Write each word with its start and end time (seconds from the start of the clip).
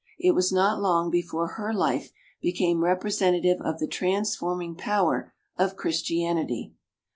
It 0.17 0.31
was 0.31 0.51
not 0.51 0.81
long 0.81 1.11
before 1.11 1.47
her 1.57 1.71
life 1.71 2.11
became 2.41 2.83
representative 2.83 3.61
of 3.61 3.77
the 3.77 3.85
transforming 3.85 4.75
power 4.75 5.31
of 5.59 5.75
Christianity. 5.75 6.73